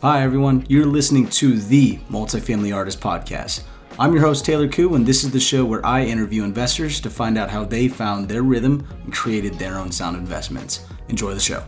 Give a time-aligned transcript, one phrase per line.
[0.00, 0.64] Hi, everyone.
[0.68, 3.64] You're listening to the Multifamily Artist Podcast.
[3.98, 7.10] I'm your host, Taylor Koo, and this is the show where I interview investors to
[7.10, 10.86] find out how they found their rhythm and created their own sound investments.
[11.08, 11.64] Enjoy the show.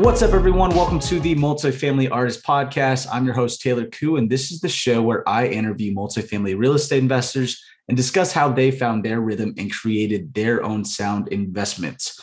[0.00, 0.76] What's up, everyone?
[0.76, 3.08] Welcome to the Multifamily Artist Podcast.
[3.10, 6.74] I'm your host, Taylor Koo, and this is the show where I interview multifamily real
[6.74, 12.20] estate investors and discuss how they found their rhythm and created their own sound investments.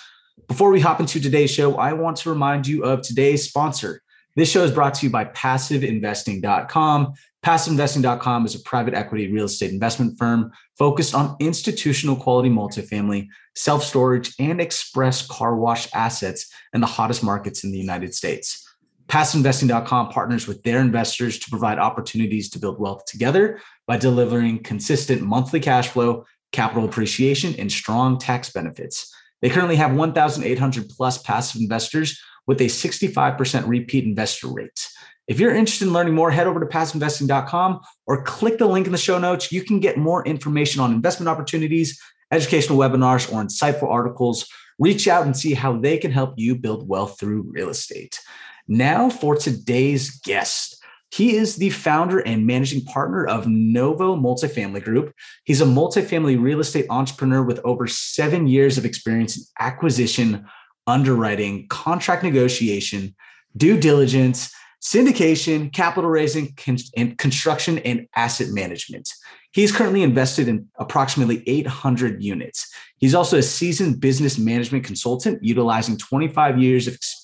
[0.48, 4.02] Before we hop into today's show, I want to remind you of today's sponsor.
[4.36, 7.14] This show is brought to you by PassiveInvesting.com.
[7.44, 13.84] PassiveInvesting.com is a private equity real estate investment firm focused on institutional quality multifamily, self
[13.84, 18.62] storage, and express car wash assets in the hottest markets in the United States.
[19.08, 25.21] PassiveInvesting.com partners with their investors to provide opportunities to build wealth together by delivering consistent
[25.21, 29.14] monthly cash flow, capital appreciation, and strong tax benefits.
[29.42, 34.88] They currently have 1,800 plus passive investors with a 65% repeat investor rate.
[35.27, 38.92] If you're interested in learning more, head over to passiveinvesting.com or click the link in
[38.92, 39.52] the show notes.
[39.52, 41.99] You can get more information on investment opportunities,
[42.31, 44.47] educational webinars, or insightful articles.
[44.77, 48.20] Reach out and see how they can help you build wealth through real estate.
[48.67, 50.83] Now, for today's guest.
[51.11, 55.14] He is the founder and managing partner of Novo Multifamily Group.
[55.45, 60.45] He's a multifamily real estate entrepreneur with over seven years of experience in acquisition,
[60.88, 63.16] underwriting, contract negotiation,
[63.56, 66.56] due diligence, syndication, capital raising,
[66.95, 69.09] and construction and asset management.
[69.52, 72.70] He's currently invested in approximately 800 units.
[72.98, 77.14] He's also a seasoned business management consultant, utilizing 25 years of experience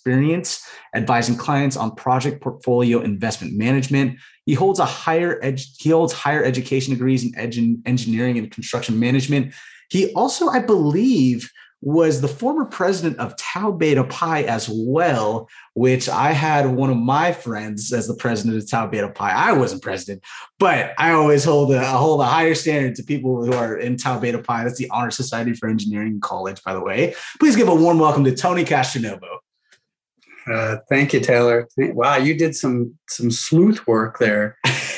[0.95, 4.17] advising clients on project portfolio investment management.
[4.45, 8.99] He holds a higher ed- he holds higher education degrees in ed- engineering and construction
[8.99, 9.53] management.
[9.89, 16.07] He also, I believe, was the former president of Tau Beta Pi as well, which
[16.07, 19.31] I had one of my friends as the president of Tau Beta Pi.
[19.31, 20.23] I wasn't president,
[20.59, 24.19] but I always hold a, hold a higher standard to people who are in Tau
[24.19, 24.63] Beta Pi.
[24.63, 27.15] That's the Honor Society for Engineering College, by the way.
[27.39, 29.39] Please give a warm welcome to Tony Castronovo.
[30.47, 31.67] Uh, thank you, Taylor.
[31.77, 34.57] Wow, you did some some sleuth work there.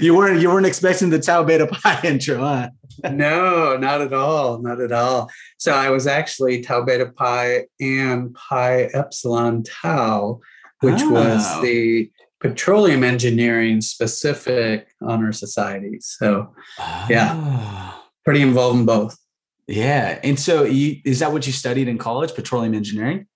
[0.00, 2.70] you weren't you weren't expecting the Tau Beta Pi intro, huh?
[3.10, 5.30] no, not at all, not at all.
[5.58, 10.40] So I was actually Tau Beta Pi and Pi Epsilon Tau,
[10.80, 11.10] which oh.
[11.10, 12.10] was the
[12.40, 15.98] petroleum engineering specific honor society.
[16.00, 17.06] So, oh.
[17.08, 17.92] yeah,
[18.24, 19.16] pretty involved in both.
[19.66, 23.26] Yeah, and so you, is that what you studied in college, petroleum engineering?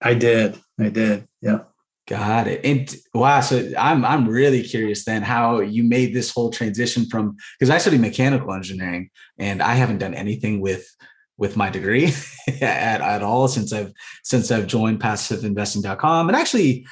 [0.00, 0.58] I did.
[0.78, 1.26] I did.
[1.40, 1.60] Yeah.
[2.06, 2.64] Got it.
[2.64, 7.36] And wow, so I'm I'm really curious then how you made this whole transition from
[7.58, 10.88] because I studied mechanical engineering and I haven't done anything with
[11.36, 12.12] with my degree
[12.60, 13.92] at, at all since I've
[14.22, 16.86] since I've joined passiveinvesting.com and actually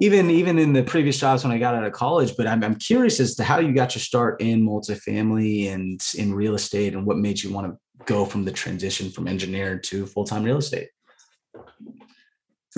[0.00, 2.76] even even in the previous jobs when I got out of college, but I'm I'm
[2.76, 7.04] curious as to how you got your start in multifamily and in real estate and
[7.04, 10.88] what made you want to go from the transition from engineer to full-time real estate.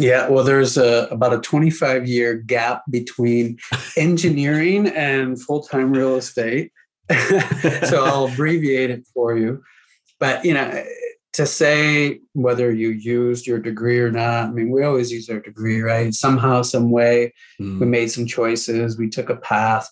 [0.00, 3.59] Yeah, well, there's a, about a 25 year gap between
[3.97, 6.72] engineering and full time real estate.
[7.11, 9.62] so I'll abbreviate it for you.
[10.19, 10.84] But, you know,
[11.33, 15.41] to say whether you used your degree or not, I mean, we always use our
[15.41, 16.12] degree, right?
[16.12, 17.81] Somehow, some way, mm.
[17.81, 19.89] we made some choices, we took a path.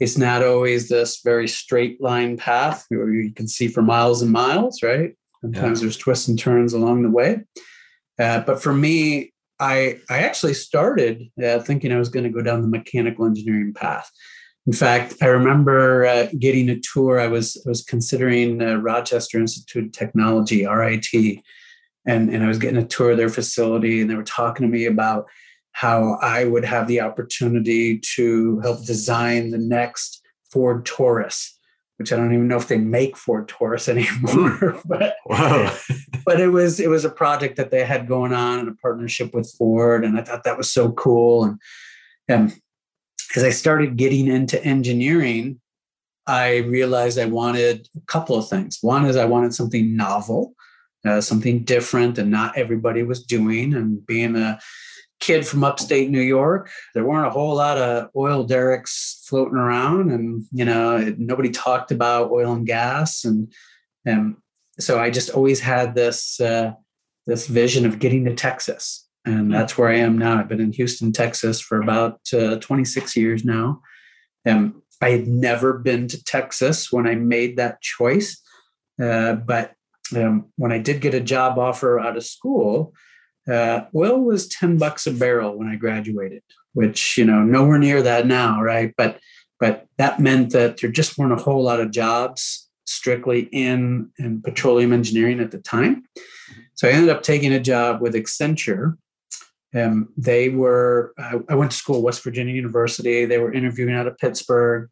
[0.00, 4.32] It's not always this very straight line path where you can see for miles and
[4.32, 5.14] miles, right?
[5.42, 5.84] Sometimes yeah.
[5.84, 7.44] there's twists and turns along the way.
[8.18, 12.42] Uh, but for me, I I actually started uh, thinking I was going to go
[12.42, 14.10] down the mechanical engineering path.
[14.66, 17.20] In fact, I remember uh, getting a tour.
[17.20, 21.40] I was I was considering uh, Rochester Institute of Technology (RIT),
[22.06, 24.72] and and I was getting a tour of their facility, and they were talking to
[24.72, 25.26] me about
[25.72, 31.59] how I would have the opportunity to help design the next Ford Taurus
[32.00, 34.50] which I don't even know if they make Ford Taurus anymore.
[34.50, 34.78] Hmm.
[34.86, 35.76] but wow.
[36.24, 39.34] but it was it was a project that they had going on in a partnership
[39.34, 41.44] with Ford, and I thought that was so cool.
[41.44, 41.60] And
[42.26, 42.56] and
[43.36, 45.60] as I started getting into engineering,
[46.26, 48.78] I realized I wanted a couple of things.
[48.80, 50.54] One is I wanted something novel,
[51.04, 53.74] uh, something different, and not everybody was doing.
[53.74, 54.58] And being a
[55.20, 60.10] kid from upstate New York, there weren't a whole lot of oil derricks floating around,
[60.10, 63.52] and you know nobody talked about oil and gas, and
[64.04, 64.36] and
[64.78, 66.72] so I just always had this uh,
[67.26, 69.52] this vision of getting to Texas, and hmm.
[69.52, 70.38] that's where I am now.
[70.38, 73.82] I've been in Houston, Texas, for about uh, 26 years now,
[74.44, 78.40] and I had never been to Texas when I made that choice,
[79.02, 79.74] uh, but
[80.16, 82.92] um, when I did get a job offer out of school,
[83.50, 86.42] uh, oil was 10 bucks a barrel when I graduated,
[86.72, 88.94] which, you know, nowhere near that now, right?
[88.96, 89.20] But
[89.60, 94.42] but that meant that there just weren't a whole lot of jobs strictly in, in
[94.42, 96.02] petroleum engineering at the time.
[96.74, 98.96] So I ended up taking a job with Accenture.
[99.74, 103.26] Um, they were, I, I went to school at West Virginia University.
[103.26, 104.88] They were interviewing out of Pittsburgh.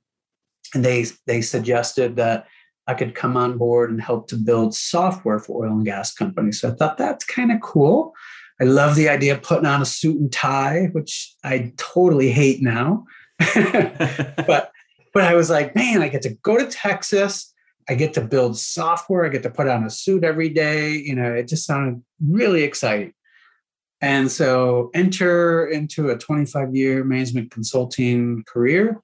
[0.74, 2.46] And they, they suggested that
[2.86, 6.60] I could come on board and help to build software for oil and gas companies.
[6.60, 8.12] So I thought that's kind of cool.
[8.60, 12.62] I love the idea of putting on a suit and tie, which I totally hate
[12.62, 13.06] now.
[13.38, 14.72] but
[15.14, 17.52] but I was like, man, I get to go to Texas.
[17.88, 19.24] I get to build software.
[19.24, 20.92] I get to put on a suit every day.
[20.92, 23.14] You know, it just sounded really exciting.
[24.00, 29.02] And so enter into a 25 year management consulting career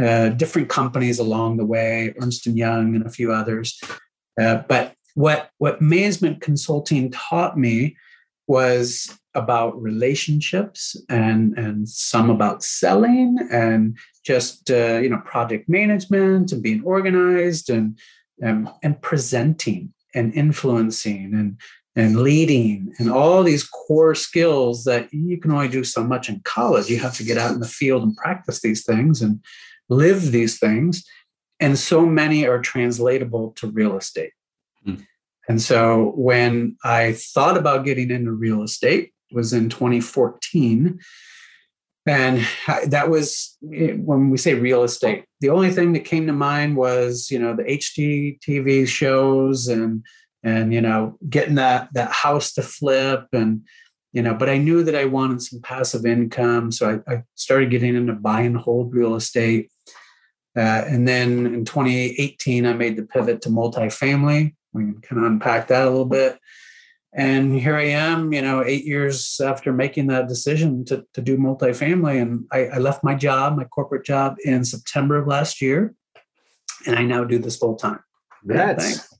[0.00, 3.80] uh, different companies along the way, Ernst Young and a few others.
[4.40, 7.96] Uh, but what what management consulting taught me
[8.56, 16.50] was about relationships and and some about selling and just uh, you know project management
[16.52, 17.98] and being organized and
[18.44, 21.50] um, and presenting and influencing and
[21.96, 26.40] and leading and all these core skills that you can only do so much in
[26.44, 29.40] college you have to get out in the field and practice these things and
[29.90, 31.04] live these things.
[31.58, 34.32] And so many are translatable to real estate.
[35.50, 41.00] And so when I thought about getting into real estate was in 2014.
[42.06, 42.46] And
[42.86, 47.32] that was when we say real estate, the only thing that came to mind was,
[47.32, 50.04] you know, the HGTV shows and,
[50.44, 53.62] and, you know, getting that, that house to flip and,
[54.12, 56.70] you know, but I knew that I wanted some passive income.
[56.70, 59.68] So I, I started getting into buy and hold real estate.
[60.56, 64.54] Uh, and then in 2018, I made the pivot to multifamily.
[64.72, 66.38] We can kind of unpack that a little bit.
[67.12, 71.36] And here I am, you know, eight years after making that decision to, to do
[71.36, 72.22] multifamily.
[72.22, 75.94] And I, I left my job, my corporate job, in September of last year.
[76.86, 78.00] And I now do this full time.
[78.44, 79.10] That's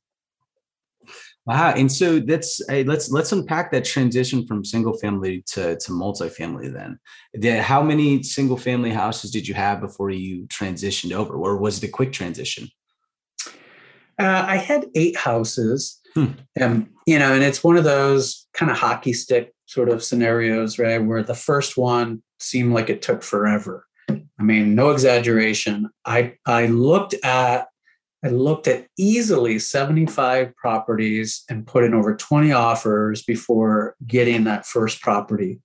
[1.47, 1.73] Wow.
[1.75, 6.73] And so that's hey, let's let's unpack that transition from single family to, to multifamily
[6.73, 6.99] then.
[7.35, 11.35] The, how many single family houses did you have before you transitioned over?
[11.35, 12.69] Or was it a quick transition?
[14.21, 15.99] Uh, I had eight houses.
[16.15, 16.27] Hmm.
[16.61, 20.79] Um, you know, and it's one of those kind of hockey stick sort of scenarios,
[20.79, 20.99] right?
[20.99, 23.87] Where the first one seemed like it took forever.
[24.09, 25.89] I mean, no exaggeration.
[26.05, 27.69] I I looked at
[28.25, 34.67] I looked at easily 75 properties and put in over 20 offers before getting that
[34.67, 35.61] first property.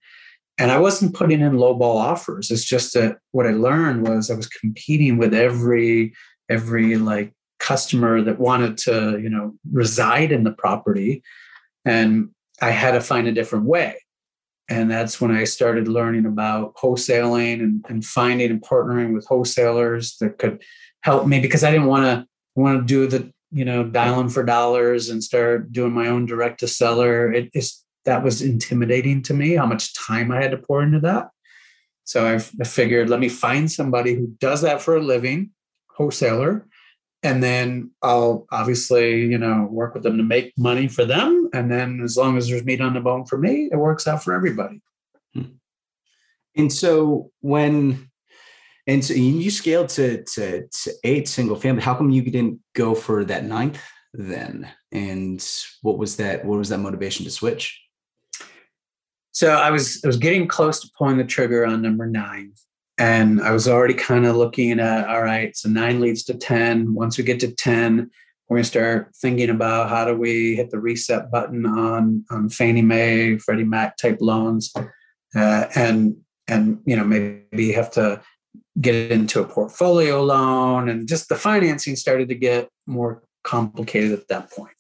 [0.58, 2.50] And I wasn't putting in lowball offers.
[2.50, 6.14] It's just that what I learned was I was competing with every
[6.50, 7.34] every like
[7.66, 11.24] customer that wanted to, you know, reside in the property.
[11.84, 12.30] And
[12.62, 13.98] I had to find a different way.
[14.70, 20.18] And that's when I started learning about wholesaling and, and finding and partnering with wholesalers
[20.18, 20.64] that could
[21.02, 24.44] help me because I didn't want to want to do the you know dialing for
[24.44, 29.34] dollars and start doing my own direct to seller it is that was intimidating to
[29.34, 31.30] me how much time i had to pour into that
[32.06, 35.52] so i figured let me find somebody who does that for a living
[35.96, 36.66] wholesaler
[37.26, 41.70] and then i'll obviously you know work with them to make money for them and
[41.70, 44.34] then as long as there's meat on the bone for me it works out for
[44.34, 44.82] everybody
[45.34, 45.44] hmm.
[46.56, 48.10] and so when
[48.88, 51.82] and so you scaled to, to, to eight single family.
[51.82, 53.82] How come you didn't go for that ninth
[54.14, 54.70] then?
[54.92, 55.46] And
[55.82, 56.46] what was that?
[56.46, 57.82] What was that motivation to switch?
[59.32, 62.54] So I was I was getting close to pulling the trigger on number nine,
[62.98, 65.56] and I was already kind of looking at all right.
[65.56, 66.94] So nine leads to ten.
[66.94, 68.10] Once we get to ten,
[68.48, 72.50] we're going to start thinking about how do we hit the reset button on on
[72.50, 74.74] Fannie Mae, Freddie Mac type loans,
[75.36, 76.16] uh, and
[76.48, 78.22] and you know maybe have to
[78.80, 84.28] get into a portfolio loan and just the financing started to get more complicated at
[84.28, 84.74] that point.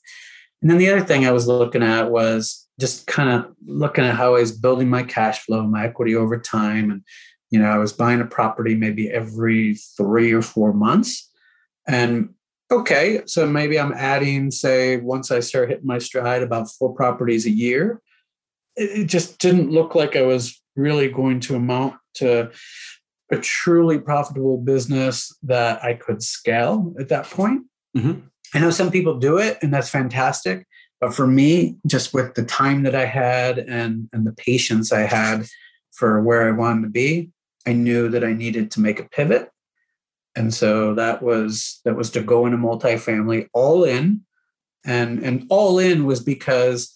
[0.61, 4.15] And then the other thing I was looking at was just kind of looking at
[4.15, 6.91] how I was building my cash flow, my equity over time.
[6.91, 7.03] And,
[7.55, 11.31] you know, I was buying a property maybe every three or four months.
[11.87, 12.33] And
[12.69, 17.45] okay, so maybe I'm adding, say, once I start hitting my stride, about four properties
[17.45, 18.01] a year.
[18.75, 22.51] It just didn't look like I was really going to amount to
[23.31, 27.61] a truly profitable business that I could scale at that point.
[27.95, 28.19] Mm-hmm.
[28.53, 30.67] I know some people do it, and that's fantastic.
[30.99, 35.03] But for me, just with the time that I had and, and the patience I
[35.03, 35.45] had
[35.93, 37.31] for where I wanted to be,
[37.65, 39.49] I knew that I needed to make a pivot.
[40.35, 44.25] And so that was that was to go into multifamily all in
[44.85, 46.95] And, and all in was because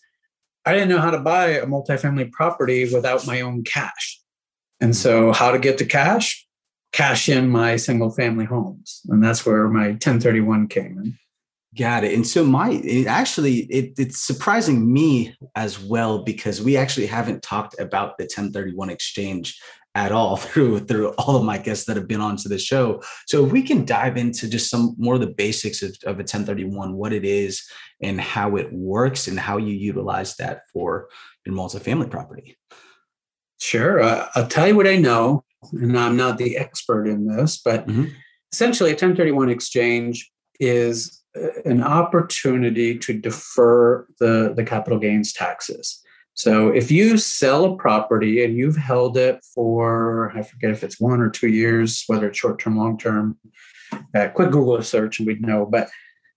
[0.65, 4.21] I didn't know how to buy a multifamily property without my own cash.
[4.79, 6.45] And so, how to get to cash?
[6.91, 9.01] Cash in my single family homes.
[9.09, 11.17] And that's where my 1031 came in.
[11.77, 12.13] Got it.
[12.15, 17.43] And so my it actually it, it's surprising me as well because we actually haven't
[17.43, 19.59] talked about the 1031 exchange
[19.99, 23.01] at all through through all of my guests that have been on to the show.
[23.27, 26.23] So if we can dive into just some more of the basics of, of a
[26.23, 27.67] 1031, what it is
[28.01, 31.09] and how it works and how you utilize that for
[31.45, 32.57] your multifamily property.
[33.59, 34.01] Sure.
[34.01, 37.85] Uh, I'll tell you what I know, and I'm not the expert in this, but
[37.85, 38.05] mm-hmm.
[38.53, 41.21] essentially a 1031 exchange is
[41.65, 46.01] an opportunity to defer the, the capital gains taxes.
[46.39, 50.97] So if you sell a property and you've held it for, I forget if it's
[50.97, 53.37] one or two years, whether it's short term, long term,
[54.15, 55.65] uh, quick Google search and we'd know.
[55.65, 55.89] But,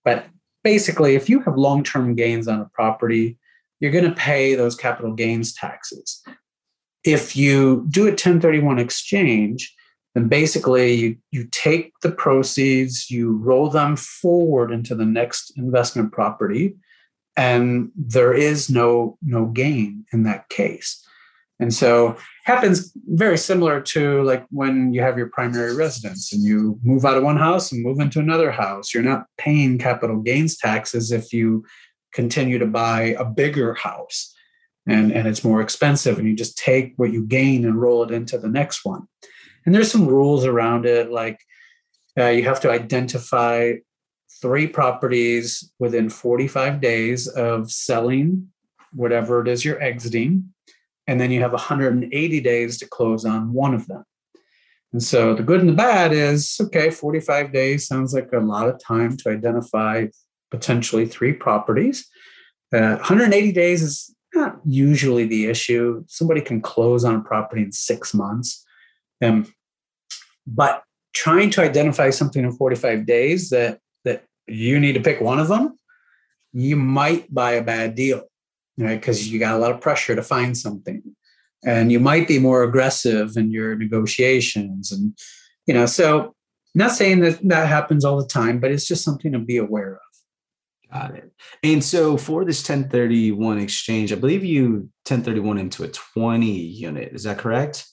[0.03, 0.25] but
[0.61, 3.37] basically, if you have long term gains on a property,
[3.79, 6.21] you're going to pay those capital gains taxes.
[7.05, 9.73] If you do a 1031 exchange,
[10.15, 16.11] then basically you, you take the proceeds, you roll them forward into the next investment
[16.11, 16.75] property,
[17.35, 20.99] and there is no no gain in that case.
[21.59, 26.79] And so happens very similar to like when you have your primary residence and you
[26.83, 28.93] move out of one house and move into another house.
[28.93, 31.63] You're not paying capital gains taxes if you
[32.13, 34.33] continue to buy a bigger house
[34.85, 38.11] and, and it's more expensive and you just take what you gain and roll it
[38.11, 39.07] into the next one.
[39.65, 41.39] And there's some rules around it, like
[42.19, 43.73] uh, you have to identify
[44.43, 48.49] three properties within 45 days of selling
[48.91, 50.53] whatever it is you're exiting.
[51.07, 54.03] And then you have 180 days to close on one of them.
[54.91, 58.67] And so the good and the bad is okay, 45 days sounds like a lot
[58.67, 60.07] of time to identify
[60.51, 62.05] potentially three properties.
[62.73, 66.03] Uh, 180 days is not usually the issue.
[66.07, 68.65] Somebody can close on a property in six months.
[69.21, 69.53] Um,
[70.45, 70.83] but
[71.13, 73.82] trying to identify something in 45 days that that
[74.47, 75.77] you need to pick one of them,
[76.51, 78.23] you might buy a bad deal,
[78.77, 78.99] right?
[78.99, 81.01] Because you got a lot of pressure to find something.
[81.65, 84.91] And you might be more aggressive in your negotiations.
[84.91, 85.17] And,
[85.65, 86.35] you know, so
[86.75, 89.93] not saying that that happens all the time, but it's just something to be aware
[89.93, 89.99] of.
[90.91, 91.31] Got it.
[91.63, 97.13] And so for this 1031 exchange, I believe you 1031 into a 20 unit.
[97.13, 97.87] Is that correct?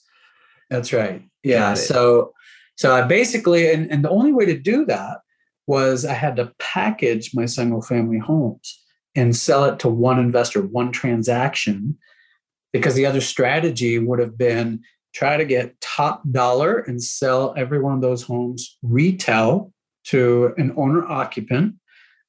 [0.69, 1.23] That's right.
[1.43, 1.73] Yeah.
[1.73, 2.33] So
[2.75, 5.19] so I basically, and, and the only way to do that
[5.71, 8.77] was I had to package my single family homes
[9.15, 11.97] and sell it to one investor, one transaction,
[12.73, 14.81] because the other strategy would have been
[15.13, 19.71] try to get top dollar and sell every one of those homes retail
[20.03, 21.75] to an owner occupant.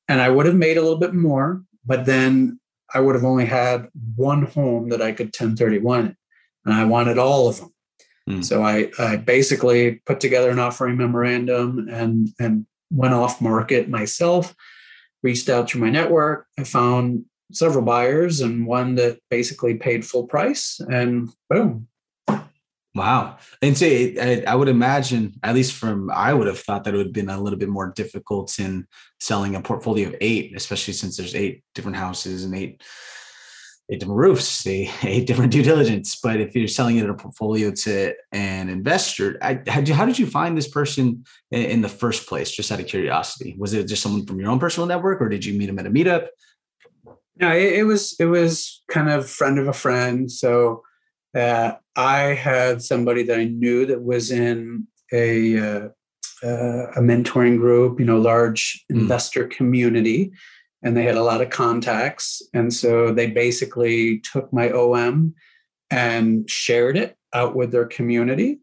[0.06, 2.60] And I would have made a little bit more, but then
[2.94, 6.16] I would have only had one home that I could 1031.
[6.64, 7.74] And I wanted all of them.
[8.30, 8.44] Mm.
[8.44, 14.54] So I, I basically put together an offering memorandum and, and went off market myself,
[15.22, 16.46] reached out to my network.
[16.58, 21.88] I found several buyers and one that basically paid full price and boom.
[22.94, 23.38] Wow.
[23.62, 26.96] And so I, I would imagine, at least from, I would have thought that it
[26.98, 28.86] would have been a little bit more difficult in
[29.18, 32.82] selling a portfolio of eight, especially since there's eight different houses and eight
[33.92, 36.16] eight different roofs, eight different due diligence.
[36.16, 39.94] But if you're selling it in a portfolio to an investor, I, how, did you,
[39.94, 42.50] how did you find this person in, in, the first place?
[42.50, 45.44] Just out of curiosity, was it just someone from your own personal network, or did
[45.44, 46.28] you meet him at a meetup?
[47.36, 50.30] No, it, it was it was kind of friend of a friend.
[50.30, 50.82] So
[51.36, 55.88] uh, I had somebody that I knew that was in a uh,
[56.42, 59.00] uh, a mentoring group, you know, large mm.
[59.00, 60.32] investor community
[60.82, 62.42] and they had a lot of contacts.
[62.52, 65.34] And so they basically took my OM
[65.90, 68.60] and shared it out with their community.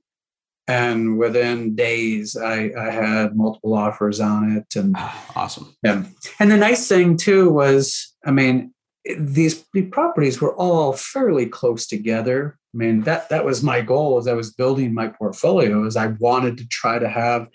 [0.68, 4.76] And within days, I, I had multiple offers on it.
[4.76, 5.76] And ah, awesome.
[5.84, 6.04] Yeah.
[6.40, 8.74] And the nice thing too was, I mean,
[9.18, 12.60] these, these properties were all fairly close together.
[12.76, 16.08] I mean, that that was my goal as I was building my portfolio, is I
[16.20, 17.48] wanted to try to have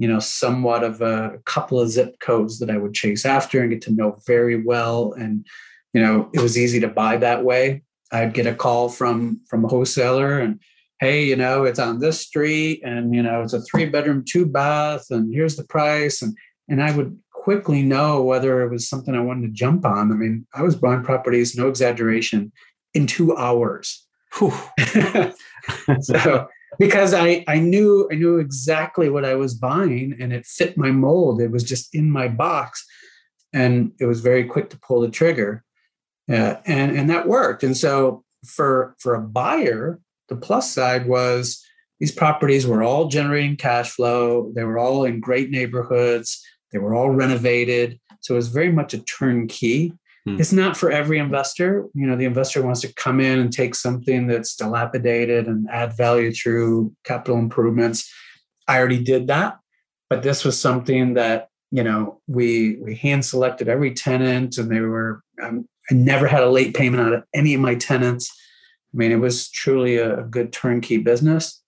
[0.00, 3.68] you know, somewhat of a couple of zip codes that I would chase after and
[3.68, 5.12] get to know very well.
[5.12, 5.46] And,
[5.92, 7.82] you know, it was easy to buy that way.
[8.10, 10.58] I'd get a call from from a wholesaler and
[11.00, 14.46] hey, you know, it's on this street and you know, it's a three bedroom, two
[14.46, 16.22] bath, and here's the price.
[16.22, 16.34] And
[16.66, 20.10] and I would quickly know whether it was something I wanted to jump on.
[20.10, 22.52] I mean, I was buying properties, no exaggeration,
[22.94, 24.06] in two hours.
[26.00, 30.76] so because I, I knew I knew exactly what I was buying and it fit
[30.76, 31.40] my mold.
[31.40, 32.84] It was just in my box.
[33.52, 35.64] and it was very quick to pull the trigger,
[36.30, 37.62] uh, and and that worked.
[37.64, 41.64] And so for for a buyer, the plus side was
[41.98, 44.52] these properties were all generating cash flow.
[44.54, 46.42] They were all in great neighborhoods.
[46.72, 47.98] They were all renovated.
[48.20, 49.92] So it was very much a turnkey.
[50.26, 50.38] Hmm.
[50.38, 51.86] It's not for every investor.
[51.94, 55.96] You know, the investor wants to come in and take something that's dilapidated and add
[55.96, 58.12] value through capital improvements.
[58.68, 59.58] I already did that,
[60.08, 64.80] but this was something that you know we we hand selected every tenant, and they
[64.80, 65.22] were.
[65.42, 68.30] Um, I never had a late payment out of any of my tenants.
[68.92, 71.60] I mean, it was truly a, a good turnkey business.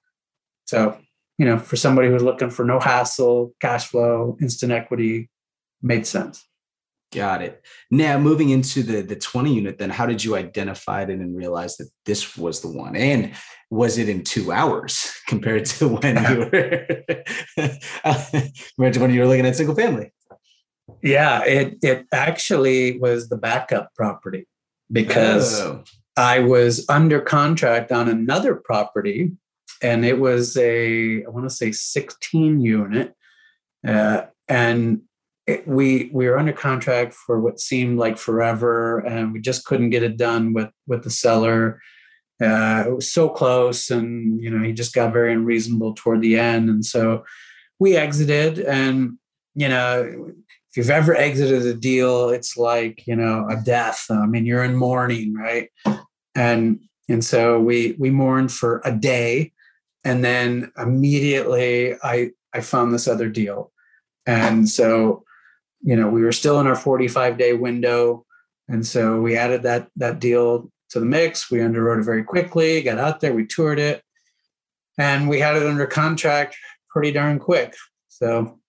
[0.67, 0.97] So,
[1.39, 5.29] you know, for somebody who's looking for no hassle, cash flow, instant equity,
[5.83, 6.47] made sense.
[7.13, 7.63] Got it.
[7.91, 11.77] Now moving into the the 20 unit, then how did you identify it and realize
[11.77, 12.97] that this was the one?
[12.97, 13.35] And
[13.71, 16.87] was it in two hours compared to when you were
[18.77, 20.11] compared to when you were looking at single family?
[21.03, 24.47] Yeah, it it actually was the backup property
[24.91, 25.85] because oh.
[26.17, 29.33] I was under contract on another property,
[29.83, 33.15] and it was a I want to say 16 unit,
[33.87, 35.03] uh, and
[35.53, 39.91] it, we we were under contract for what seemed like forever, and we just couldn't
[39.91, 41.81] get it done with with the seller.
[42.43, 46.39] Uh, it was so close, and you know he just got very unreasonable toward the
[46.39, 47.25] end, and so
[47.79, 48.59] we exited.
[48.59, 49.19] And
[49.55, 50.33] you know,
[50.71, 54.07] if you've ever exited a deal, it's like you know a death.
[54.11, 55.69] I mean, you're in mourning, right?
[56.35, 59.53] And and so we we mourned for a day,
[60.05, 63.71] and then immediately I I found this other deal,
[64.27, 65.25] and so
[65.83, 68.25] you know, we were still in our 45 day window.
[68.69, 71.51] And so we added that that deal to the mix.
[71.51, 74.03] We underwrote it very quickly, got out there, we toured it,
[74.99, 76.57] and we had it under contract
[76.91, 77.75] pretty darn quick.
[78.09, 78.61] So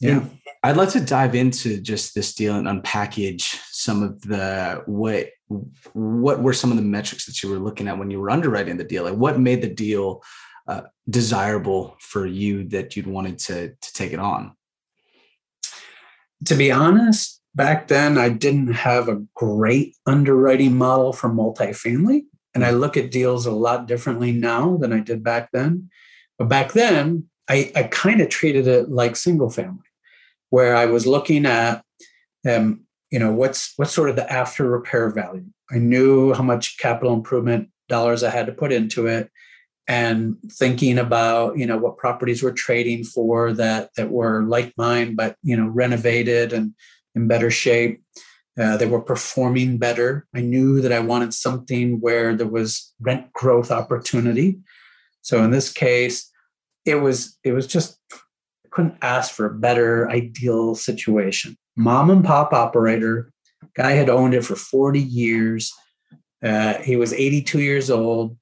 [0.00, 0.18] yeah.
[0.18, 5.30] And I'd like to dive into just this deal and unpackage some of the what
[5.92, 8.78] what were some of the metrics that you were looking at when you were underwriting
[8.78, 9.04] the deal?
[9.04, 10.22] Like what made the deal
[10.66, 14.56] uh, desirable for you that you'd wanted to to take it on?
[16.44, 22.22] To be honest, back then I didn't have a great underwriting model for multifamily.
[22.54, 25.88] And I look at deals a lot differently now than I did back then.
[26.38, 29.88] But back then, I, I kind of treated it like single family,
[30.50, 31.82] where I was looking at,
[32.46, 35.46] um, you know, what's what's sort of the after repair value.
[35.70, 39.30] I knew how much capital improvement dollars I had to put into it,
[39.88, 45.16] and thinking about you know what properties we're trading for that that were like mine
[45.16, 46.72] but you know renovated and
[47.14, 48.00] in better shape
[48.60, 50.26] uh, they were performing better.
[50.34, 54.58] I knew that i wanted something where there was rent growth opportunity.
[55.22, 56.30] So in this case
[56.84, 57.98] it was it was just
[58.70, 61.56] couldn't ask for a better ideal situation.
[61.76, 63.32] Mom and pop operator
[63.74, 65.72] guy had owned it for 40 years.
[66.42, 68.36] Uh, he was 82 years old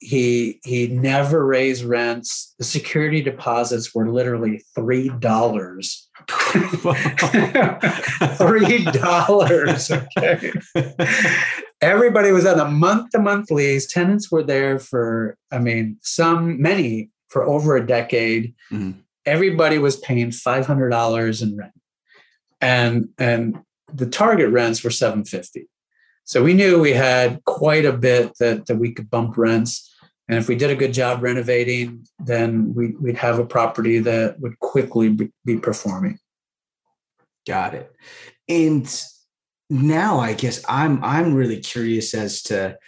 [0.00, 2.54] he he never raised rents.
[2.58, 6.08] The security deposits were literally three dollars.
[8.36, 9.90] three dollars.
[9.90, 10.52] Okay.
[11.82, 13.86] Everybody was on a month-to-month lease.
[13.86, 18.54] Tenants were there for, I mean, some many for over a decade.
[18.70, 19.00] Mm-hmm.
[19.24, 21.72] Everybody was paying five hundred dollars in rent,
[22.60, 23.58] and and
[23.92, 25.68] the target rents were seven fifty.
[26.24, 29.89] So we knew we had quite a bit that, that we could bump rents.
[30.30, 34.38] And if we did a good job renovating, then we, would have a property that
[34.38, 36.20] would quickly be, be performing.
[37.48, 37.92] Got it.
[38.48, 38.88] And
[39.68, 42.78] now I guess I'm I'm really curious as to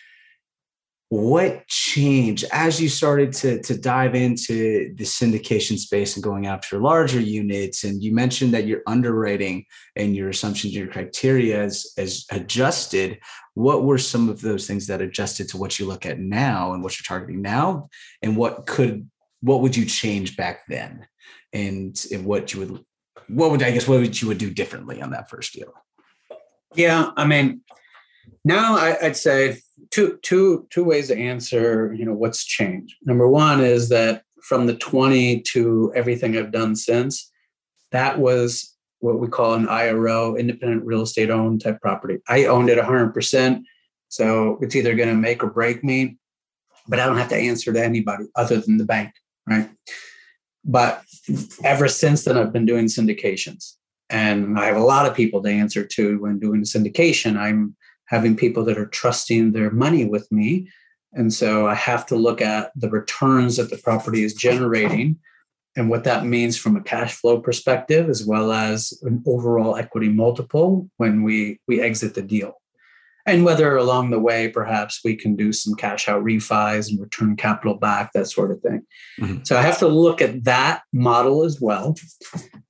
[1.13, 6.79] what changed as you started to, to dive into the syndication space and going after
[6.79, 7.85] larger units?
[7.85, 13.19] And you mentioned that your underwriting and your assumptions your criteria has, has adjusted.
[13.53, 16.83] What were some of those things that adjusted to what you look at now and
[16.83, 17.91] what you're targeting now?
[18.23, 19.07] And what could
[19.43, 21.07] what would you change back then?
[21.53, 22.85] And, and what you would
[23.29, 25.75] what would i guess what would you would do differently on that first deal?
[26.75, 27.61] Yeah i mean
[28.47, 29.59] now I, i'd say
[29.91, 32.97] two two two ways to answer you know what's changed.
[33.05, 37.31] Number one is that from the 20 to everything i've done since
[37.93, 42.19] that was what we call an iro independent real estate owned type property.
[42.29, 43.63] I owned it 100%
[44.09, 46.19] so it's either going to make or break me
[46.89, 49.13] but i don't have to answer to anybody other than the bank
[49.49, 49.71] right?
[50.65, 51.03] But
[51.65, 53.75] ever since then i've been doing syndications
[54.11, 57.37] and i have a lot of people to answer to when doing syndication.
[57.37, 60.69] I'm having people that are trusting their money with me.
[61.13, 65.19] And so I have to look at the returns that the property is generating.
[65.77, 70.09] and what that means from a cash flow perspective, as well as an overall equity
[70.09, 72.55] multiple when we we exit the deal.
[73.25, 77.37] And whether along the way, perhaps we can do some cash out refis and return
[77.37, 78.83] capital back, that sort of thing.
[79.21, 79.45] Mm-hmm.
[79.45, 81.95] So I have to look at that model as well.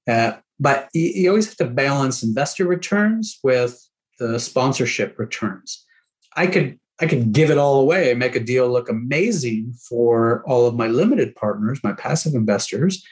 [0.07, 3.83] Uh, but you, you always have to balance investor returns with
[4.19, 5.85] the sponsorship returns.
[6.37, 10.45] I could I could give it all away and make a deal look amazing for
[10.47, 13.05] all of my limited partners, my passive investors,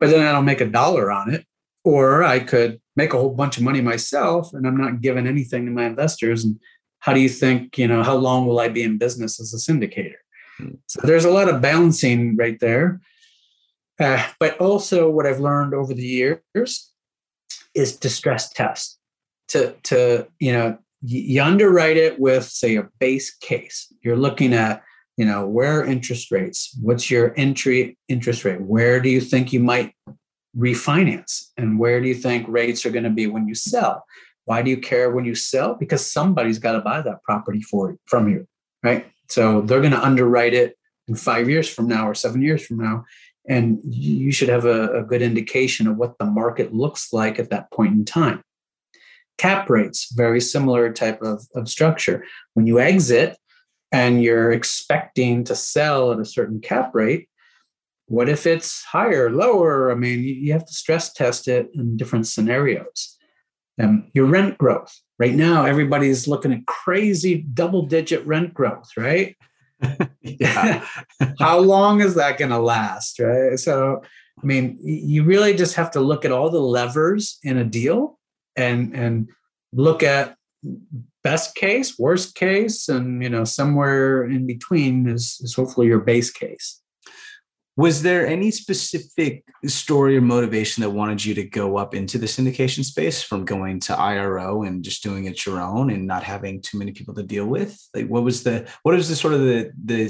[0.00, 1.46] but then I don't make a dollar on it.
[1.84, 5.64] Or I could make a whole bunch of money myself and I'm not giving anything
[5.66, 6.44] to my investors.
[6.44, 6.58] And
[6.98, 9.58] how do you think, you know, how long will I be in business as a
[9.58, 10.16] syndicator?
[10.58, 10.74] Hmm.
[10.86, 13.00] So there's a lot of balancing right there.
[14.00, 16.90] Uh, but also, what I've learned over the years
[17.74, 18.95] is to stress test,
[19.48, 23.92] to to you know you underwrite it with say a base case.
[24.02, 24.82] You're looking at
[25.16, 26.76] you know where interest rates?
[26.80, 28.60] What's your entry interest rate?
[28.60, 29.94] Where do you think you might
[30.56, 31.50] refinance?
[31.56, 34.04] And where do you think rates are going to be when you sell?
[34.46, 35.74] Why do you care when you sell?
[35.74, 38.46] Because somebody's got to buy that property for from you
[38.86, 39.06] right?
[39.28, 40.76] So they're going to underwrite it
[41.08, 43.04] in five years from now or seven years from now
[43.48, 47.50] and you should have a, a good indication of what the market looks like at
[47.50, 48.42] that point in time
[49.38, 52.24] cap rates, very similar type of, of structure.
[52.54, 53.36] When you exit
[53.92, 57.28] and you're expecting to sell at a certain cap rate,
[58.06, 59.90] what if it's higher, lower?
[59.90, 63.16] I mean, you have to stress test it in different scenarios.
[63.80, 64.94] Um, your rent growth.
[65.18, 69.36] Right now, everybody's looking at crazy double digit rent growth, right?
[71.38, 73.58] How long is that going to last, right?
[73.58, 74.02] So,
[74.42, 78.18] I mean, you really just have to look at all the levers in a deal
[78.56, 79.28] and and
[79.72, 80.36] look at
[81.22, 86.30] best case, worst case, and you know somewhere in between is, is hopefully your base
[86.30, 86.80] case.
[87.76, 92.24] Was there any specific story or motivation that wanted you to go up into the
[92.26, 96.62] syndication space from going to IRO and just doing it your own and not having
[96.62, 97.78] too many people to deal with?
[97.92, 100.02] Like what was the what was the sort of the the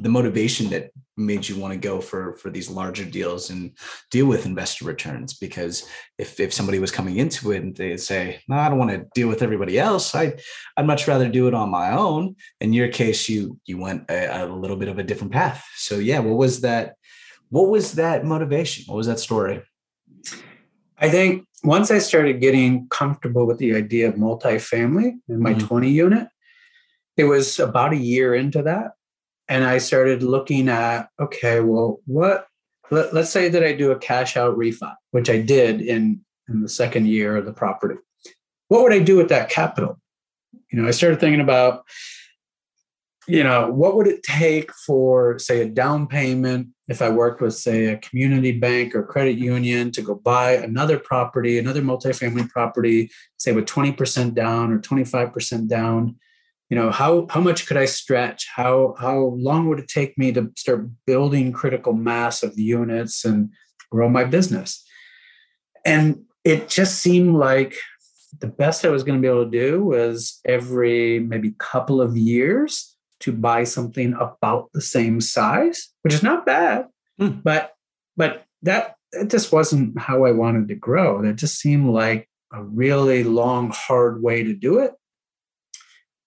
[0.00, 0.90] the motivation that
[1.22, 3.72] made you want to go for for these larger deals and
[4.10, 5.34] deal with investor returns?
[5.34, 8.90] Because if if somebody was coming into it and they say no i don't want
[8.90, 10.14] to deal with everybody else.
[10.14, 10.34] I
[10.76, 12.36] i'd much rather do it on my own.
[12.60, 15.64] In your case you you went a, a little bit of a different path.
[15.76, 16.96] So yeah what was that
[17.48, 18.84] what was that motivation?
[18.86, 19.62] What was that story?
[20.98, 25.66] I think once i started getting comfortable with the idea of multifamily in my mm-hmm.
[25.66, 26.28] 20 unit
[27.16, 28.92] it was about a year into that
[29.48, 32.46] and I started looking at okay, well, what?
[32.90, 36.60] Let, us say that I do a cash out refi, which I did in in
[36.60, 37.96] the second year of the property.
[38.68, 39.98] What would I do with that capital?
[40.70, 41.84] You know, I started thinking about,
[43.28, 47.54] you know, what would it take for, say, a down payment if I worked with,
[47.54, 53.10] say, a community bank or credit union to go buy another property, another multifamily property,
[53.36, 56.16] say with 20% down or 25% down
[56.72, 58.48] you know how how much could i stretch?
[58.56, 63.50] How how long would it take me to start building critical mass of units and
[63.90, 64.82] grow my business?
[65.84, 67.76] And it just seemed like
[68.40, 72.16] the best i was going to be able to do was every maybe couple of
[72.16, 76.86] years to buy something about the same size which is not bad
[77.18, 77.28] hmm.
[77.44, 77.74] but
[78.16, 81.20] but that it just wasn't how i wanted to grow.
[81.20, 84.92] That just seemed like a really long hard way to do it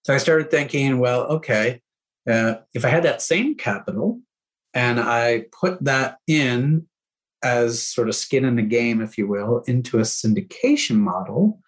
[0.06, 1.80] so I started thinking, well, okay,
[2.30, 4.20] uh, if I had that same capital
[4.72, 6.86] and I put that in
[7.42, 11.58] as sort of skin in the game, if you will, into a syndication model,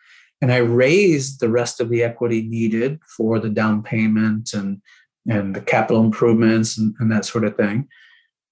[0.41, 4.83] and I raised the rest of the equity needed for the down payment and
[5.29, 7.89] and the capital improvements and, and that sort of thing,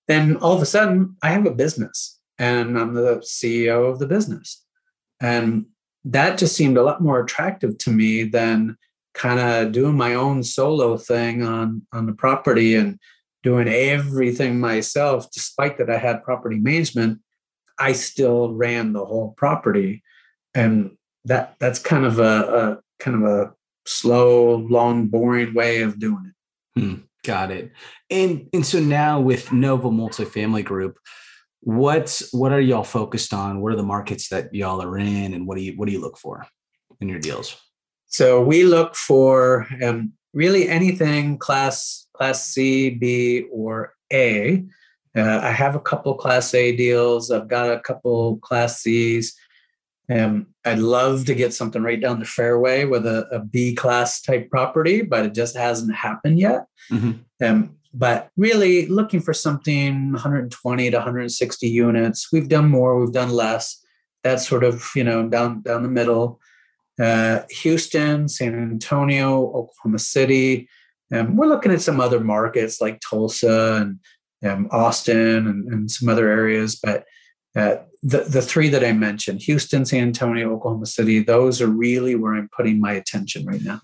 [0.08, 4.08] then all of a sudden I have a business and I'm the CEO of the
[4.08, 4.64] business.
[5.20, 5.66] And
[6.04, 8.76] that just seemed a lot more attractive to me than
[9.16, 12.98] kind of doing my own solo thing on on the property and
[13.42, 17.20] doing everything myself despite that i had property management
[17.78, 20.02] i still ran the whole property.
[20.54, 23.52] And that that's kind of a, a kind of a
[23.86, 26.80] slow long boring way of doing it.
[26.80, 27.72] Hmm, got it.
[28.10, 30.98] And and so now with Novo multifamily group
[31.60, 33.60] what's what are y'all focused on?
[33.60, 36.00] What are the markets that y'all are in and what do you what do you
[36.00, 36.46] look for
[37.00, 37.60] in your deals
[38.08, 44.64] so we look for um, really anything class class C, B, or A.
[45.16, 47.30] Uh, I have a couple class A deals.
[47.30, 49.34] I've got a couple class C's.
[50.08, 54.20] Um, I'd love to get something right down the fairway with a, a B class
[54.20, 56.66] type property, but it just hasn't happened yet.
[56.90, 57.44] Mm-hmm.
[57.44, 62.28] Um, but really looking for something 120 to 160 units.
[62.30, 63.82] We've done more, we've done less.
[64.22, 66.40] That's sort of you know down down the middle.
[67.00, 70.68] Uh, Houston, San Antonio, Oklahoma City.
[71.10, 74.00] And we're looking at some other markets like Tulsa and
[74.50, 76.78] um, Austin and, and, some other areas.
[76.82, 77.04] But
[77.54, 82.14] uh, the, the three that I mentioned, Houston, San Antonio, Oklahoma City, those are really
[82.14, 83.80] where I'm putting my attention right now.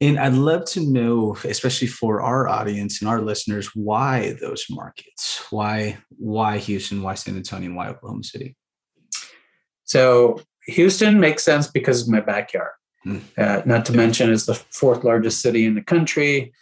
[0.00, 5.40] And I'd love to know, especially for our audience and our listeners, why those markets?
[5.50, 7.02] Why why Houston?
[7.02, 7.72] Why San Antonio?
[7.72, 8.56] Why Oklahoma City?
[9.84, 12.72] So Houston makes sense because of my backyard.
[13.06, 13.22] Mm.
[13.36, 13.98] Uh, not to yeah.
[13.98, 16.52] mention, is the fourth largest city in the country.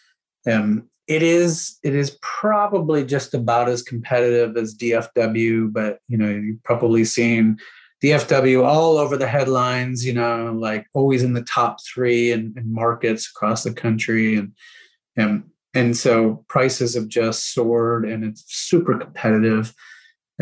[0.51, 6.29] Um, it is it is probably just about as competitive as DFW, but you know
[6.29, 7.59] you've probably seen
[8.03, 10.05] DFW all over the headlines.
[10.05, 14.53] You know, like always in the top three in, in markets across the country, and
[15.17, 19.75] and and so prices have just soared, and it's super competitive.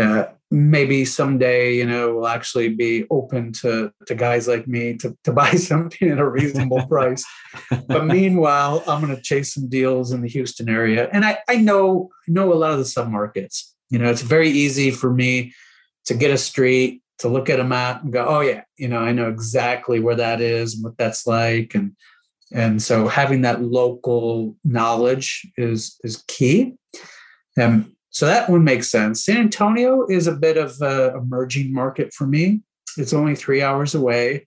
[0.01, 5.17] Uh, maybe someday, you know, we'll actually be open to, to guys like me to,
[5.25, 7.25] to buy something at a reasonable price.
[7.87, 11.09] But meanwhile, I'm going to chase some deals in the Houston area.
[11.13, 14.23] And I, I know, I know a lot of the sub markets you know, it's
[14.23, 15.53] very easy for me
[16.07, 18.99] to get a street, to look at a map and go, oh yeah, you know,
[18.99, 21.75] I know exactly where that is and what that's like.
[21.75, 21.95] And,
[22.53, 26.77] and so having that local knowledge is, is key.
[27.61, 29.25] Um, so that one makes sense.
[29.25, 32.61] San Antonio is a bit of a emerging market for me.
[32.97, 34.47] It's only three hours away.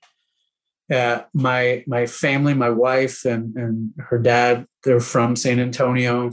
[0.92, 6.32] Uh, my my family, my wife and and her dad, they're from San Antonio,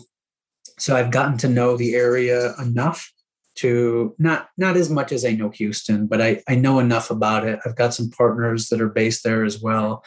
[0.77, 3.11] so I've gotten to know the area enough
[3.57, 7.47] to not not as much as I know Houston, but I I know enough about
[7.47, 7.61] it.
[7.64, 10.05] I've got some partners that are based there as well,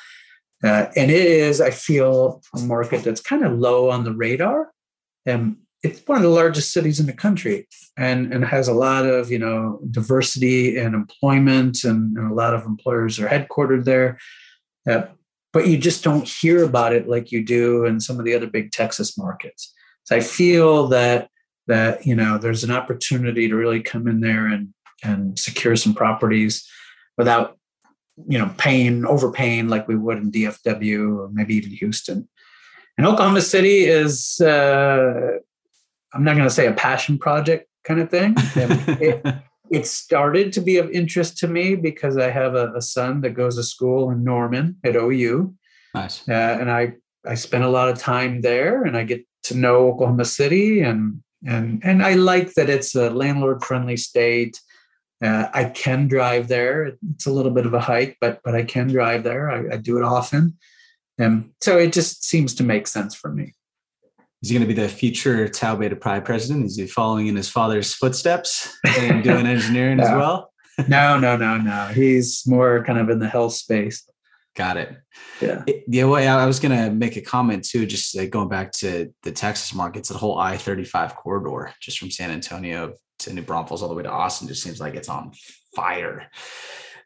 [0.61, 4.71] uh, and it is I feel a market that's kind of low on the radar.
[5.25, 7.67] And it's one of the largest cities in the country
[7.97, 12.53] and, and has a lot of you know diversity and employment and, and a lot
[12.53, 14.17] of employers are headquartered there.
[14.89, 15.03] Uh,
[15.51, 18.47] but you just don't hear about it like you do in some of the other
[18.47, 19.73] big texas markets.
[20.05, 21.29] So i feel that
[21.67, 25.93] that you know there's an opportunity to really come in there and and secure some
[25.93, 26.67] properties
[27.17, 27.57] without
[28.27, 32.27] you know paying overpaying like we would in dfw or maybe even houston.
[32.97, 35.39] And oklahoma city is uh,
[36.13, 38.35] I'm not going to say a passion project kind of thing.
[38.55, 39.25] it,
[39.71, 43.31] it, started to be of interest to me because I have a, a, son that
[43.31, 45.53] goes to school in Norman at OU.
[45.93, 46.27] Nice.
[46.27, 46.93] Uh, and I,
[47.25, 51.21] I spent a lot of time there and I get to know Oklahoma City and,
[51.45, 54.59] and, and I like that it's a landlord friendly state.
[55.21, 56.97] Uh, I can drive there.
[57.13, 59.49] It's a little bit of a hike, but, but I can drive there.
[59.49, 60.57] I, I do it often.
[61.17, 63.53] And so it just seems to make sense for me
[64.43, 66.65] is he going to be the future Tau Beta Pi president?
[66.65, 70.03] Is he following in his father's footsteps and doing engineering no.
[70.03, 70.53] as well?
[70.89, 71.87] no, no, no, no.
[71.87, 74.05] He's more kind of in the health space.
[74.53, 74.97] Got it.
[75.39, 75.63] Yeah.
[75.87, 76.03] Yeah.
[76.03, 79.31] Well, I was going to make a comment too, just like going back to the
[79.31, 83.87] Texas markets, the whole I 35 corridor, just from San Antonio to New Braunfels all
[83.87, 85.31] the way to Austin, just seems like it's on
[85.73, 86.29] fire.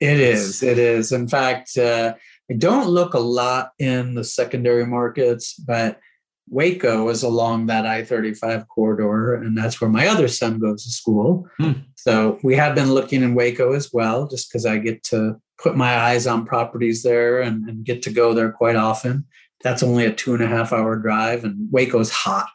[0.02, 0.63] It is.
[0.63, 1.12] It is.
[1.12, 2.15] In fact, uh,
[2.50, 6.00] I don't look a lot in the secondary markets, but
[6.49, 10.89] Waco is along that I 35 corridor, and that's where my other son goes to
[10.89, 11.47] school.
[11.60, 11.73] Hmm.
[11.95, 15.75] So we have been looking in Waco as well, just because I get to put
[15.75, 19.25] my eyes on properties there and, and, get to go there quite often.
[19.62, 22.47] That's only a two and a half hour drive, and Waco's hot.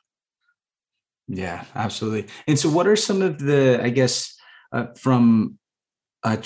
[1.28, 2.26] Yeah, absolutely.
[2.46, 4.34] And so, what are some of the, I guess,
[4.72, 5.58] uh, from,
[6.22, 6.36] uh,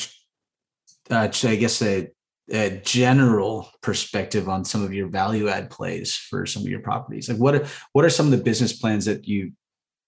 [1.10, 2.08] uh, I guess, a
[2.50, 7.28] a general perspective on some of your value add plays for some of your properties?
[7.28, 9.52] Like what are what are some of the business plans that you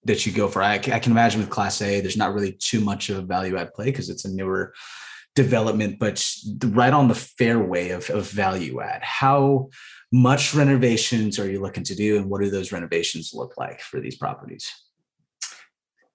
[0.05, 0.63] that you go for?
[0.63, 3.57] I, I can imagine with class a there's not really too much of a value
[3.57, 4.73] add play because it's a newer
[5.35, 6.25] development but
[6.65, 9.03] right on the fairway of, of value add.
[9.03, 9.69] How
[10.13, 14.01] much renovations are you looking to do and what do those renovations look like for
[14.01, 14.73] these properties?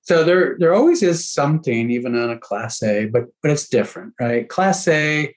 [0.01, 4.13] So there there always is something even on a class a but but it's different
[4.19, 4.47] right?
[4.49, 5.33] Class a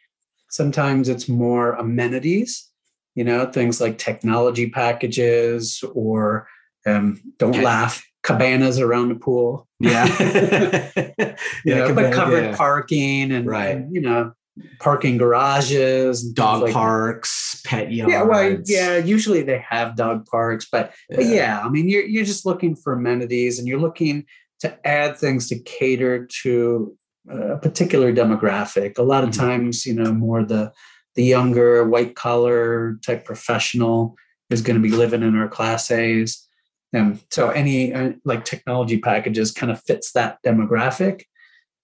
[0.50, 2.70] Sometimes it's more amenities,
[3.14, 6.48] you know, things like technology packages or
[6.86, 7.62] um, don't yeah.
[7.62, 9.66] laugh, cabanas around the pool.
[9.80, 10.06] Yeah.
[11.64, 12.56] you know, cabana, but covered yeah.
[12.56, 13.76] parking and, right.
[13.76, 14.32] And, you know,
[14.80, 17.68] parking garages, dog like parks, that.
[17.68, 18.12] pet yards.
[18.12, 18.96] Yeah, well, yeah.
[18.96, 21.16] Usually they have dog parks, but yeah.
[21.16, 24.24] but yeah, I mean, you're you're just looking for amenities, and you're looking
[24.60, 26.96] to add things to cater to
[27.28, 28.98] a particular demographic.
[28.98, 29.46] A lot of mm-hmm.
[29.46, 30.72] times, you know, more the
[31.14, 34.16] the younger white collar type professional
[34.50, 36.46] is going to be living in our class A's.
[36.92, 41.24] And so any uh, like technology packages kind of fits that demographic.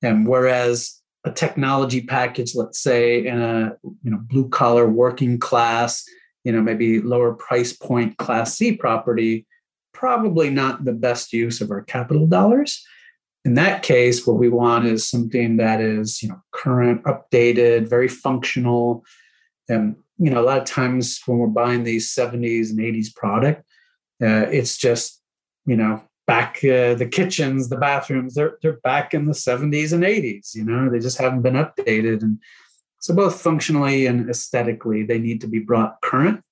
[0.03, 6.05] And whereas a technology package, let's say in a you know blue collar working class,
[6.45, 9.47] you know maybe lower price point class C property,
[9.93, 12.85] probably not the best use of our capital dollars.
[13.45, 18.09] In that case, what we want is something that is you know current, updated, very
[18.09, 19.05] functional.
[19.69, 23.63] And you know a lot of times when we're buying these 70s and 80s product,
[24.23, 25.21] uh, it's just
[25.67, 30.05] you know back uh, the kitchens, the bathrooms, they're they're back in the 70s and
[30.05, 30.55] 80s.
[30.55, 32.39] You know, they just haven't been updated, and
[33.01, 36.43] so both functionally and aesthetically, they need to be brought current.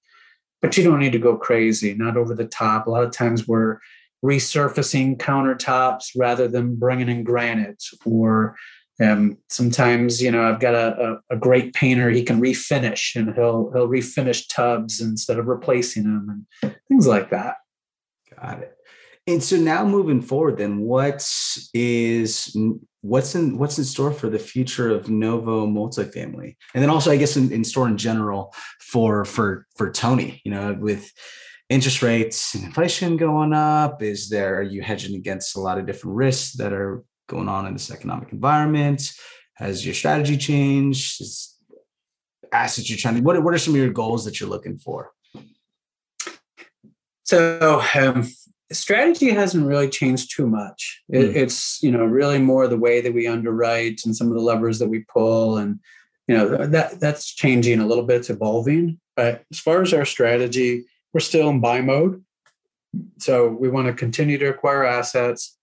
[0.60, 2.86] But you don't need to go crazy, not over the top.
[2.86, 3.78] A lot of times we're
[4.24, 8.56] resurfacing countertops rather than bringing in granite or
[9.00, 12.10] um, sometimes you know I've got a, a, a, great painter.
[12.10, 17.30] He can refinish, and he'll he'll refinish tubs instead of replacing them, and things like
[17.30, 17.56] that.
[18.38, 18.76] Got it.
[19.26, 21.26] And so now moving forward, then what
[21.72, 22.56] is
[23.00, 27.16] what's in what's in store for the future of Novo multifamily, and then also I
[27.16, 31.10] guess in, in store in general for for for Tony, you know, with
[31.70, 35.86] interest rates and inflation going up, is there are you hedging against a lot of
[35.86, 39.12] different risks that are going on in this economic environment?
[39.54, 41.20] Has your strategy changed?
[41.20, 41.56] Is
[42.52, 45.12] assets you're trying to what what are some of your goals that you're looking for?
[47.24, 48.26] So um,
[48.72, 51.02] strategy hasn't really changed too much.
[51.08, 51.36] It, mm.
[51.36, 54.80] It's you know really more the way that we underwrite and some of the levers
[54.80, 55.78] that we pull, and
[56.26, 58.16] you know that that's changing a little bit.
[58.18, 58.98] It's evolving.
[59.14, 62.24] But as far as our strategy, we're still in buy mode.
[63.18, 65.56] So we want to continue to acquire assets.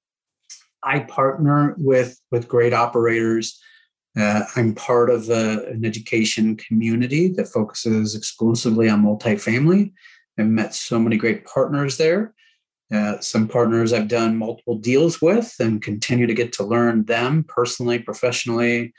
[0.83, 3.61] I partner with with great operators.
[4.17, 9.91] Uh, I'm part of a, an education community that focuses exclusively on multifamily.
[10.39, 12.33] I've met so many great partners there.
[12.93, 17.43] Uh, some partners I've done multiple deals with and continue to get to learn them
[17.47, 18.93] personally, professionally.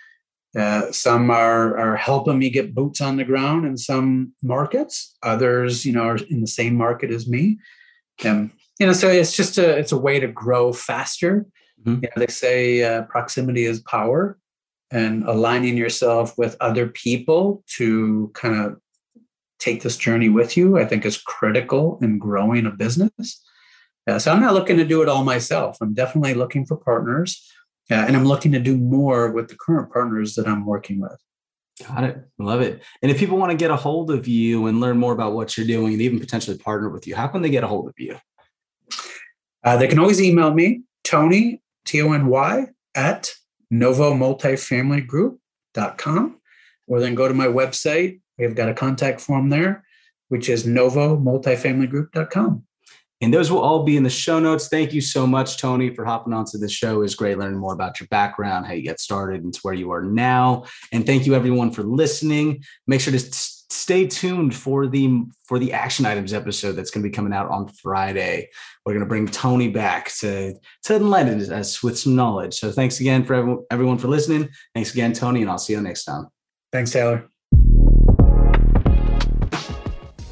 [0.58, 5.16] Uh, some are are helping me get boots on the ground in some markets.
[5.22, 7.58] Others, you know, are in the same market as me.
[8.24, 11.46] Um, you know, so it's just a it's a way to grow faster.
[11.84, 12.02] Mm-hmm.
[12.02, 14.38] You know, they say uh, proximity is power,
[14.90, 18.80] and aligning yourself with other people to kind of
[19.58, 23.44] take this journey with you, I think, is critical in growing a business.
[24.08, 25.76] Uh, so I'm not looking to do it all myself.
[25.80, 27.46] I'm definitely looking for partners,
[27.90, 31.18] uh, and I'm looking to do more with the current partners that I'm working with.
[31.86, 32.28] Got it.
[32.38, 32.82] Love it.
[33.02, 35.56] And if people want to get a hold of you and learn more about what
[35.56, 37.94] you're doing and even potentially partner with you, how can they get a hold of
[37.96, 38.16] you?
[39.64, 43.32] Uh, they can always email me, Tony, T O N Y, at
[43.72, 46.40] novomultifamilygroup.com,
[46.86, 48.20] or then go to my website.
[48.38, 49.84] We've got a contact form there,
[50.28, 52.64] which is novomultifamilygroup.com.
[53.20, 54.68] And those will all be in the show notes.
[54.68, 57.02] Thank you so much, Tony, for hopping onto the show.
[57.02, 59.90] It's great learning more about your background, how you get started, and to where you
[59.90, 60.64] are now.
[60.92, 62.62] And thank you everyone for listening.
[62.86, 67.08] Make sure to stay tuned for the for the action items episode that's going to
[67.08, 68.48] be coming out on Friday.
[68.84, 70.54] We're going to bring Tony back to
[70.84, 72.54] to enlighten us with some knowledge.
[72.54, 74.48] So thanks again for everyone for listening.
[74.74, 76.28] Thanks again, Tony, and I'll see you next time.
[76.72, 77.28] Thanks, Taylor.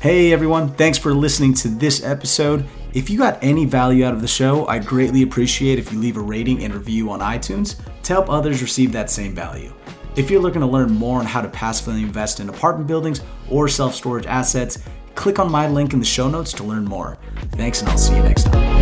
[0.01, 2.65] Hey everyone, thanks for listening to this episode.
[2.97, 6.17] If you got any value out of the show, I'd greatly appreciate if you leave
[6.17, 9.71] a rating and review on iTunes to help others receive that same value.
[10.17, 13.69] If you're looking to learn more on how to passively invest in apartment buildings or
[13.69, 14.79] self storage assets,
[15.15, 17.19] click on my link in the show notes to learn more.
[17.53, 18.76] Thanks, and I'll see you next time.